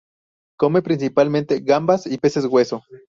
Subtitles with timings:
[0.57, 2.81] Come principalmente gambas y peces hueso.